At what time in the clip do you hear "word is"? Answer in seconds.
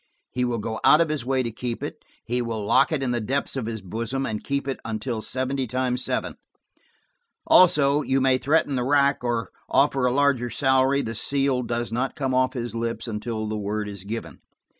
13.59-14.03